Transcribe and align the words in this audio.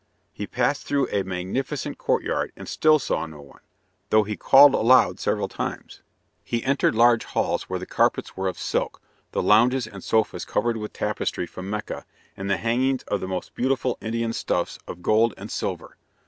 He 0.33 0.47
passed 0.47 0.83
through 0.83 1.09
a 1.11 1.21
magnificent 1.21 1.99
courtyard 1.99 2.51
and 2.55 2.67
still 2.67 2.97
saw 2.97 3.27
no 3.27 3.39
one, 3.39 3.59
though 4.09 4.23
he 4.23 4.35
called 4.35 4.73
aloud 4.73 5.19
several 5.19 5.47
times. 5.47 6.01
He 6.43 6.63
entered 6.63 6.95
large 6.95 7.23
halls 7.23 7.69
where 7.69 7.77
the 7.77 7.85
carpets 7.85 8.35
were 8.35 8.47
of 8.47 8.57
silk, 8.57 8.99
the 9.31 9.43
lounges 9.43 9.85
and 9.85 10.03
sofas 10.03 10.43
covered 10.43 10.77
with 10.77 10.91
tapestry 10.91 11.45
from 11.45 11.69
Mecca, 11.69 12.07
and 12.35 12.49
the 12.49 12.57
hangings 12.57 13.03
of 13.03 13.19
the 13.21 13.27
most 13.27 13.53
beautiful 13.53 13.99
Indian 14.01 14.33
stuffs 14.33 14.79
of 14.87 15.03
gold 15.03 15.35
and 15.37 15.51
silver. 15.51 15.97